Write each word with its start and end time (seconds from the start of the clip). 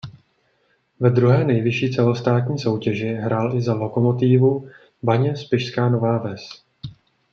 Ve 0.99 1.09
druhé 1.09 1.43
nejvyšší 1.45 1.91
celostátní 1.93 2.59
soutěži 2.59 3.07
hrál 3.13 3.57
i 3.57 3.61
za 3.61 3.73
Lokomotívu 3.73 4.67
Bane 5.03 5.35
Spišská 5.35 5.89
Nová 5.89 6.17
Ves. 6.17 6.41